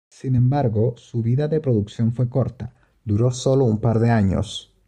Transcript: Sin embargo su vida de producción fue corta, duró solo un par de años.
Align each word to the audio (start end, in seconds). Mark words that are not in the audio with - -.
Sin 0.09 0.35
embargo 0.35 0.95
su 0.97 1.21
vida 1.21 1.47
de 1.47 1.59
producción 1.61 2.11
fue 2.11 2.27
corta, 2.27 2.73
duró 3.05 3.29
solo 3.29 3.65
un 3.65 3.77
par 3.79 3.99
de 3.99 4.09
años. 4.09 4.73